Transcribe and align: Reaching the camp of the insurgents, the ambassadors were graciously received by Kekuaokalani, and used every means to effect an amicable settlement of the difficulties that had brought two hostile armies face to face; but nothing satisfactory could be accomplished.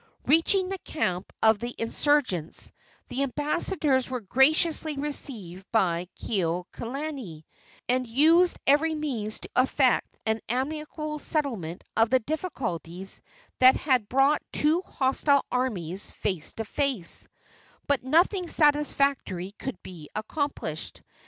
Reaching 0.25 0.69
the 0.69 0.79
camp 0.79 1.31
of 1.43 1.59
the 1.59 1.75
insurgents, 1.77 2.71
the 3.09 3.21
ambassadors 3.21 4.09
were 4.09 4.19
graciously 4.19 4.95
received 4.97 5.63
by 5.71 6.07
Kekuaokalani, 6.19 7.43
and 7.87 8.07
used 8.07 8.57
every 8.65 8.95
means 8.95 9.41
to 9.41 9.49
effect 9.57 10.17
an 10.25 10.41
amicable 10.49 11.19
settlement 11.19 11.83
of 11.95 12.09
the 12.09 12.17
difficulties 12.17 13.21
that 13.59 13.75
had 13.75 14.09
brought 14.09 14.41
two 14.51 14.81
hostile 14.81 15.45
armies 15.51 16.09
face 16.09 16.55
to 16.55 16.65
face; 16.65 17.27
but 17.85 18.01
nothing 18.03 18.47
satisfactory 18.47 19.53
could 19.59 19.77
be 19.83 20.09
accomplished. 20.15 21.03